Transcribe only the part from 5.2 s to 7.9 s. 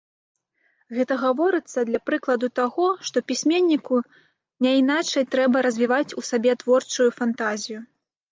трэба развіваць у сабе творчую фантазію.